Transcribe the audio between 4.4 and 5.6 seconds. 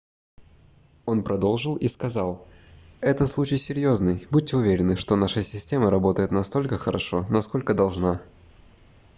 уверены что наша